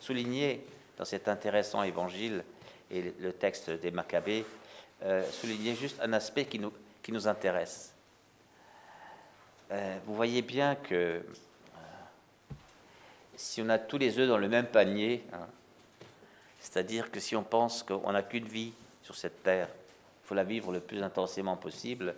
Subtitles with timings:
[0.00, 0.64] souligner
[0.96, 2.44] dans cet intéressant évangile
[2.90, 4.44] et le texte des Maccabées,
[5.02, 7.92] euh, souligner juste un aspect qui nous, qui nous intéresse.
[9.72, 11.20] Euh, vous voyez bien que euh,
[13.34, 15.46] si on a tous les œufs dans le même panier, hein,
[16.60, 18.72] c'est-à-dire que si on pense qu'on n'a qu'une vie
[19.02, 19.68] sur cette terre,
[20.24, 22.14] il faut la vivre le plus intensément possible,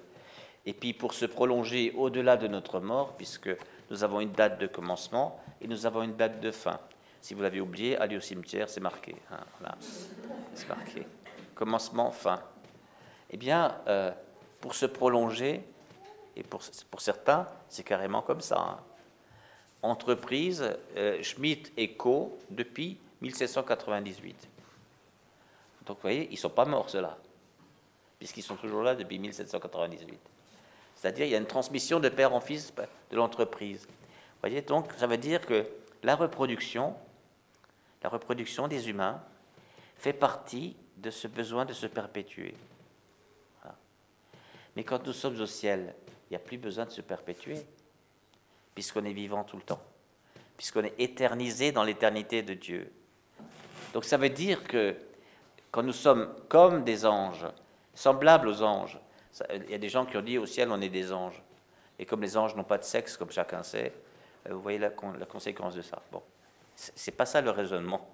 [0.66, 3.50] et puis pour se prolonger au-delà de notre mort, puisque
[3.90, 6.78] nous avons une date de commencement et nous avons une date de fin.
[7.20, 9.16] Si vous l'avez oublié, allez au cimetière, c'est marqué.
[9.30, 9.74] Hein,
[10.54, 11.06] c'est marqué.
[11.54, 12.40] Commencement, fin.
[13.30, 14.12] Eh bien, euh,
[14.60, 15.62] pour se prolonger,
[16.36, 18.58] et pour, pour certains, c'est carrément comme ça.
[18.58, 18.78] Hein.
[19.82, 20.64] Entreprise
[20.96, 22.38] euh, Schmidt et Co.
[22.50, 24.48] depuis 1798.
[25.86, 27.16] Donc vous voyez, ils ne sont pas morts, ceux-là,
[28.18, 30.18] puisqu'ils sont toujours là depuis 1798.
[30.94, 32.72] C'est-à-dire, il y a une transmission de père en fils
[33.10, 33.86] de l'entreprise.
[33.86, 35.66] Vous voyez, donc, ça veut dire que
[36.02, 36.94] la reproduction,
[38.02, 39.22] la reproduction des humains,
[39.96, 42.54] fait partie de ce besoin de se perpétuer.
[44.76, 47.66] Mais quand nous sommes au ciel, il n'y a plus besoin de se perpétuer,
[48.74, 49.82] puisqu'on est vivant tout le temps,
[50.56, 52.92] puisqu'on est éternisé dans l'éternité de Dieu.
[53.92, 54.96] Donc ça veut dire que
[55.70, 57.46] quand nous sommes comme des anges,
[57.94, 58.98] semblables aux anges,
[59.52, 61.42] il y a des gens qui ont dit au ciel on est des anges.
[61.98, 63.92] Et comme les anges n'ont pas de sexe, comme chacun sait,
[64.48, 66.00] euh, vous voyez la, conséquence de ça.
[66.12, 66.22] Bon,
[66.78, 68.08] c'est pas ça le raisonnement.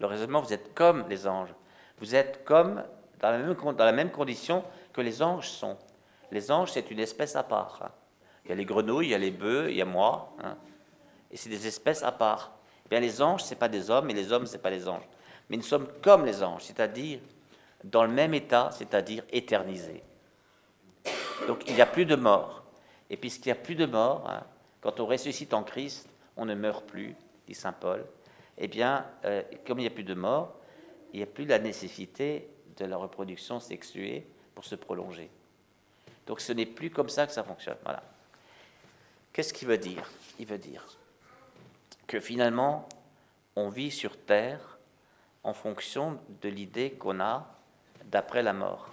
[0.00, 1.54] Le raisonnement, vous êtes comme les anges.
[1.98, 2.82] Vous êtes comme
[3.20, 3.30] dans
[3.78, 5.76] la même, condition que les anges sont.
[6.30, 7.80] Les anges, c'est une espèce à part.
[7.82, 7.90] Hein.
[8.44, 10.32] Il y a les grenouilles, il y a les bœufs, il y a moi.
[10.42, 10.56] Hein.
[11.30, 12.52] et c'est des espèces à part.
[12.84, 14.70] Eh bien, les anges, ce n'est pas des hommes, et les hommes, ce n'est pas
[14.70, 15.06] les anges.
[15.48, 17.20] Mais nous sommes comme les anges, c'est-à-dire
[17.84, 20.02] dans le même état, c'est-à-dire éternisés.
[21.46, 22.64] Donc il n'y a plus de mort.
[23.10, 24.42] Et puisqu'il n'y a plus de mort, hein,
[24.80, 27.14] quand on ressuscite en Christ, on ne meurt plus,
[27.46, 28.04] dit Saint Paul.
[28.58, 30.56] Eh bien, euh, comme il n'y a plus de mort,
[31.12, 35.30] il n'y a plus la nécessité de la reproduction sexuée pour se prolonger.
[36.26, 37.76] Donc ce n'est plus comme ça que ça fonctionne.
[37.84, 38.02] Voilà.
[39.32, 40.10] Qu'est-ce qu'il veut dire?
[40.38, 40.86] Il veut dire
[42.06, 42.88] que finalement,
[43.54, 44.78] on vit sur Terre
[45.42, 47.46] en fonction de l'idée qu'on a
[48.04, 48.92] d'après la mort.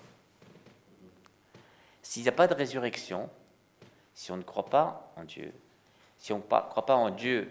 [2.02, 3.30] S'il n'y a pas de résurrection,
[4.14, 5.54] si on ne croit pas en Dieu,
[6.18, 7.48] si on ne croit pas en Dieu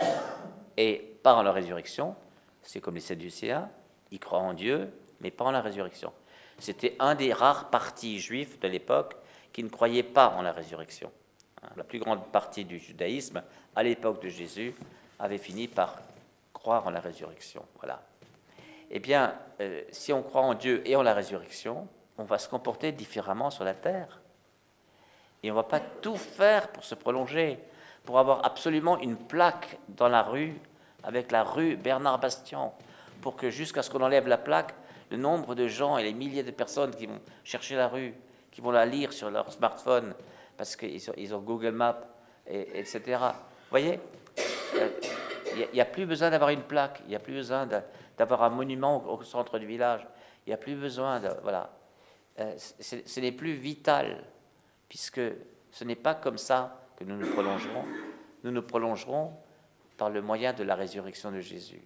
[0.76, 2.14] et pas en la résurrection,
[2.62, 3.68] c'est comme les Sadducéens,
[4.10, 6.12] ils croient en Dieu, mais pas en la résurrection.
[6.58, 9.16] C'était un des rares partis juifs de l'époque
[9.52, 11.10] qui ne croyaient pas en la résurrection.
[11.62, 13.42] Hein, la plus grande partie du judaïsme,
[13.74, 14.74] à l'époque de Jésus,
[15.18, 15.98] avait fini par
[16.52, 17.64] croire en la résurrection.
[17.78, 18.02] Voilà.
[18.90, 22.48] Eh bien, euh, si on croit en Dieu et en la résurrection, on va se
[22.48, 24.20] comporter différemment sur la terre.
[25.42, 27.58] Et on ne va pas tout faire pour se prolonger,
[28.04, 30.54] pour avoir absolument une plaque dans la rue
[31.04, 32.74] avec la rue Bernard Bastian,
[33.20, 34.74] pour que jusqu'à ce qu'on enlève la plaque,
[35.10, 38.14] le nombre de gens et les milliers de personnes qui vont chercher la rue,
[38.50, 40.14] qui vont la lire sur leur smartphone,
[40.56, 42.00] parce qu'ils ont, Google Maps,
[42.46, 43.00] et, etc.
[43.18, 44.00] Vous voyez
[44.76, 44.88] euh,
[45.56, 47.68] Il n'y a, plus besoin d'avoir une plaque, il n'y a plus besoin
[48.16, 50.06] d'avoir un monument au, centre du village,
[50.46, 51.28] il n'y a plus besoin de...
[51.42, 51.70] Voilà.
[52.40, 54.24] Euh, ce n'est plus vital
[54.88, 55.20] puisque
[55.70, 57.84] ce n'est pas comme ça que nous nous prolongerons.
[58.44, 59.32] Nous nous prolongerons
[59.96, 61.82] par le moyen de la résurrection de Jésus.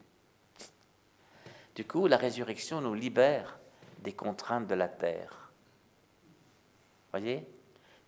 [1.75, 3.59] Du coup, la résurrection nous libère
[3.99, 5.50] des contraintes de la terre.
[7.11, 7.47] Voyez?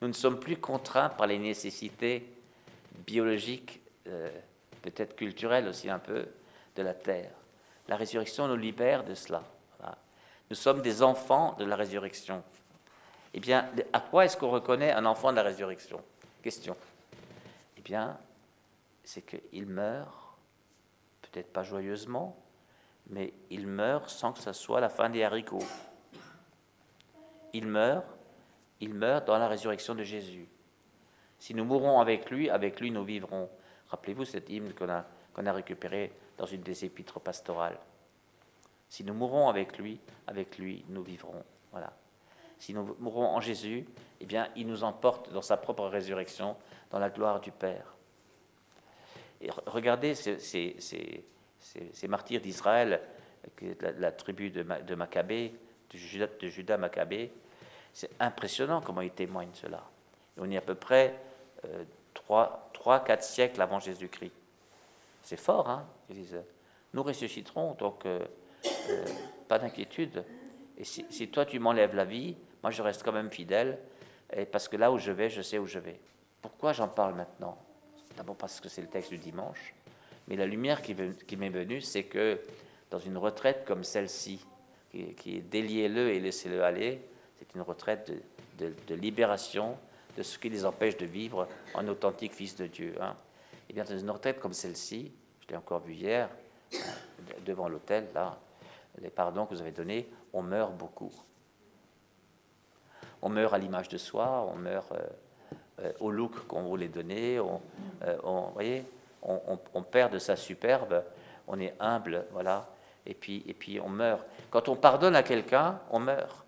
[0.00, 2.26] Nous ne sommes plus contraints par les nécessités
[3.06, 4.30] biologiques, euh,
[4.82, 6.26] peut-être culturelles aussi un peu,
[6.76, 7.32] de la terre.
[7.88, 9.42] La résurrection nous libère de cela.
[10.50, 12.42] Nous sommes des enfants de la résurrection.
[13.34, 16.03] Eh bien, à quoi est-ce qu'on reconnaît un enfant de la résurrection?
[16.48, 16.78] Question.
[17.76, 18.19] Eh bien,
[19.04, 20.38] c'est qu'il meurt,
[21.20, 22.42] peut-être pas joyeusement,
[23.09, 25.66] mais il meurt sans que ce soit la fin des haricots.
[27.53, 28.06] Il meurt,
[28.81, 30.48] il meurt dans la résurrection de Jésus.
[31.38, 33.50] Si nous mourons avec lui, avec lui nous vivrons.
[33.88, 35.04] Rappelez-vous cet hymne qu'on a,
[35.34, 37.78] qu'on a récupéré dans une des épîtres pastorales.
[38.89, 41.45] Si nous mourons avec lui, avec lui nous vivrons.
[41.72, 41.92] Voilà
[42.59, 43.87] si nous mourons en Jésus,
[44.21, 46.57] eh bien, il nous emporte dans sa propre résurrection,
[46.91, 47.95] dans la gloire du Père.
[49.41, 51.25] Et regardez ces,
[52.09, 53.01] martyrs d'Israël,
[53.81, 55.55] la, tribu de, Maccabée,
[55.91, 57.33] de Judas, Maccabée,
[57.93, 59.83] c'est impressionnant comment ils témoignent cela.
[60.37, 61.19] on est à peu près
[61.65, 61.84] euh,
[62.15, 64.33] 3, 4 siècles avant Jésus-Christ.
[65.22, 66.43] C'est fort, hein Ils disent,
[66.95, 68.21] nous ressusciterons, donc euh,
[68.91, 69.05] euh,
[69.47, 70.25] pas d'inquiétude.
[70.77, 73.78] Et si, toi tu m'enlèves la vie, moi je reste quand même fidèle,
[74.53, 76.01] parce que là où je vais, je sais où je vais.
[76.43, 77.59] Pourquoi j'en parle maintenant?
[78.16, 79.75] D'abord parce que c'est le texte du dimanche,
[80.27, 82.41] Mais la lumière qui, m'est venue, c'est que
[82.91, 84.45] dans une retraite comme celle-ci,
[84.91, 87.01] qui, est déliez-le et laissez-le aller,
[87.37, 88.13] c'est une retraite
[88.59, 89.78] de, libération
[90.16, 92.95] de ce qui les empêche de vivre en authentique fils de Dieu.
[93.01, 93.15] Hein.
[93.71, 95.13] Et bien dans une retraite comme celle-ci,
[95.43, 96.28] je l'ai encore vu hier,
[96.75, 96.78] hein,
[97.47, 98.39] devant l'hôtel, là,
[99.01, 101.13] les pardons que vous avez donnés, on meurt beaucoup.
[103.22, 104.98] On meurt à l'image de soi, on meurt euh,
[105.80, 107.60] euh, au look qu'on voulait donner, on,
[108.04, 108.16] euh,
[108.53, 108.84] voyez,
[109.22, 111.03] on, perd de sa superbe,
[111.47, 112.68] on est humble, voilà,
[113.04, 114.24] et puis, et puis on meurt.
[114.50, 116.44] Quand on pardonne à quelqu'un, on meurt.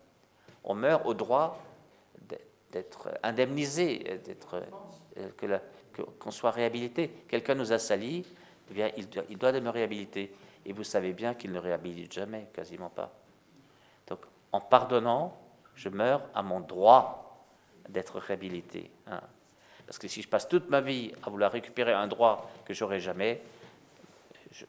[0.62, 1.58] On meurt au droit
[2.70, 4.62] d'être indemnisé, d'être
[6.18, 7.08] qu'on soit réhabilité.
[7.28, 8.24] Quelqu'un nous a sali,
[8.70, 10.32] eh bien, il, il doit me réhabiliter.
[10.64, 13.12] Et vous savez bien qu'il ne réhabilite jamais, quasiment pas.
[14.06, 14.20] Donc,
[14.52, 15.36] en pardonnant,
[15.80, 17.46] je meurs à mon droit
[17.88, 18.90] d'être réhabilité.
[19.06, 19.20] Hein.
[19.86, 23.00] Parce que si je passe toute ma vie à vouloir récupérer un droit que j'aurai
[23.00, 23.42] jamais,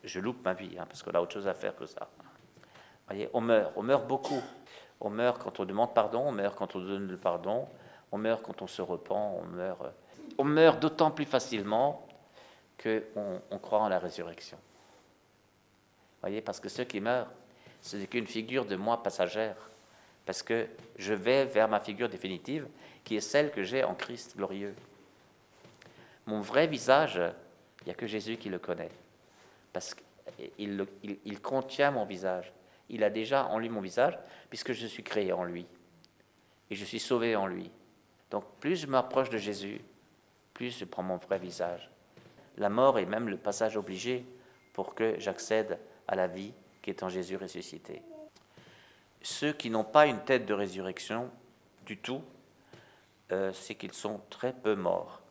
[0.03, 2.07] je, loupe ma vie, hein, parce qu'on a autre chose à faire que ça.
[3.07, 4.41] Voyez, on meurt, on meurt beaucoup.
[5.01, 7.67] On meurt quand on demande pardon, on meurt quand on donne le pardon,
[8.11, 9.81] on meurt quand on se repent, on meurt,
[10.37, 12.07] on meurt d'autant plus facilement
[12.81, 14.57] qu'on on croit en la résurrection
[16.21, 17.27] voyez, parce que ceux qui meurent,
[17.81, 19.55] ce n'est qu'une figure de moi passagère,
[20.25, 22.67] parce que je vais vers ma figure définitive,
[23.03, 24.75] qui est celle que j'ai en Christ glorieux.
[26.25, 27.21] Mon vrai visage,
[27.81, 28.91] il n'y a que Jésus qui le connaît,
[29.73, 30.85] parce qu'il
[31.25, 32.53] il, contient mon visage.
[32.89, 34.17] Il a déjà en lui mon visage,
[34.49, 35.65] puisque je suis créé en lui,
[36.69, 37.71] et je suis sauvé en lui.
[38.29, 39.81] Donc plus je m'approche de Jésus,
[40.53, 41.89] plus je prends mon vrai visage.
[42.57, 44.25] La mort est même le passage obligé
[44.73, 48.01] pour que j'accède à la vie qui est en Jésus ressuscité.
[49.21, 51.29] Ceux qui n'ont pas une tête de résurrection
[51.85, 52.21] du tout,
[53.31, 55.21] euh, c'est qu'ils sont très peu morts.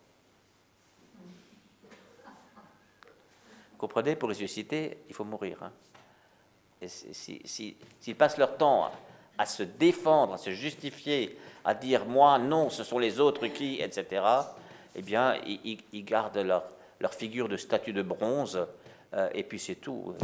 [3.77, 5.63] Comprenez, pour ressusciter, il faut mourir.
[5.63, 5.73] Hein.
[6.87, 8.91] S'ils passent leur temps
[9.39, 13.81] à, se défendre, à se justifier, à dire moi, non, ce sont les autres qui,
[13.81, 14.23] etc.,
[14.95, 18.67] eh bien, ils, gardent leur, figure de statue de bronze,
[19.15, 20.15] euh, et puis c'est tout.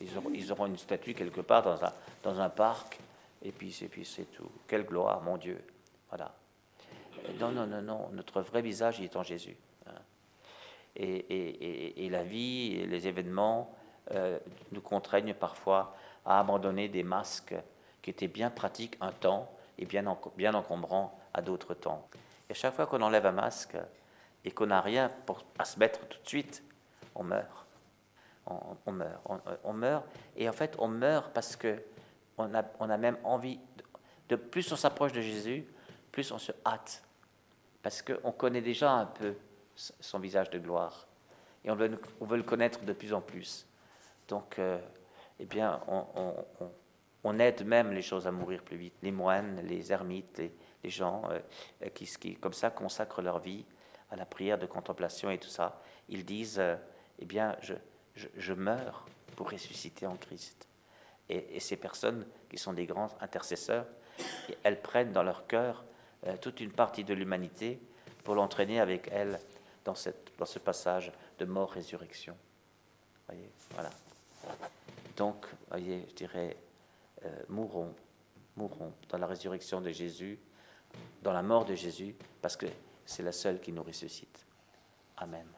[0.00, 1.92] Ils auront, une statue quelque part dans un,
[2.22, 2.98] dans un parc,
[3.42, 4.50] et puis, c'est tout.
[4.66, 5.62] Quelle gloire, mon Dieu.
[6.08, 6.34] Voilà.
[7.38, 8.08] Non, non, non, non.
[8.12, 9.56] Notre vrai visage, est en Jésus.
[9.86, 9.92] Hein.
[10.96, 13.74] Et, la vie les événements
[14.12, 14.38] euh,
[14.72, 17.54] nous contraignent parfois à abandonner des masques
[18.02, 22.08] qui étaient bien pratiques un temps et bien, bien encombrants à d'autres temps.
[22.48, 23.76] Et chaque fois qu'on enlève un masque
[24.44, 26.64] et qu'on n'a rien pour, à se mettre tout de suite,
[27.14, 27.66] on meurt
[28.86, 29.22] on, meurt.
[29.64, 30.04] On, meurt.
[30.36, 31.82] Et en fait, on meurt parce que
[32.36, 33.58] on a, on a même envie,
[34.28, 35.66] de, plus on s'approche de Jésus,
[36.12, 37.02] plus on se hâte.
[37.82, 39.34] Parce qu'on connaît déjà un peu
[39.74, 41.06] son visage de gloire.
[41.64, 43.66] Et on veut, on veut le connaître de plus en plus.
[44.28, 44.78] Donc, euh,
[45.38, 45.80] eh bien,
[47.24, 48.94] on, aide même les choses à mourir plus vite.
[49.02, 50.42] Les moines, les ermites,
[50.82, 53.64] les, gens euh, qui, qui, comme ça, consacrent leur vie
[54.10, 56.76] à la prière de contemplation et tout ça, ils disent, euh,
[57.18, 57.74] eh bien, je,
[58.36, 59.06] je, meurs
[59.36, 60.68] pour ressusciter en Christ.
[61.28, 63.86] Et, ces personnes qui sont des grands intercesseurs,
[64.62, 65.84] elles prennent dans leur cœur
[66.26, 67.80] euh, toute une partie de l'humanité
[68.24, 69.38] pour l'entraîner avec elles
[69.84, 72.36] dans, ce passage de mort-résurrection.
[73.28, 73.90] Voyez, voilà.
[75.16, 76.56] Donc, voyez, je dirais,
[77.24, 77.94] euh, mourons,
[78.56, 80.38] mourons dans la résurrection de Jésus,
[81.22, 82.66] dans la mort de Jésus, parce que
[83.04, 84.46] c'est la seule qui nous ressuscite.
[85.16, 85.57] Amen.